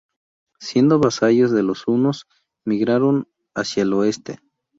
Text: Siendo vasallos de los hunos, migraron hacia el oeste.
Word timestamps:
Siendo 0.59 0.97
vasallos 0.99 1.51
de 1.51 1.61
los 1.61 1.87
hunos, 1.87 2.25
migraron 2.65 3.27
hacia 3.53 3.83
el 3.83 3.93
oeste. 3.93 4.39